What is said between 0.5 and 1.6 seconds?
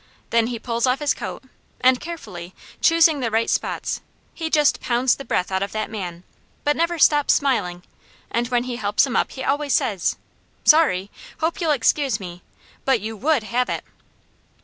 pulls off his coat,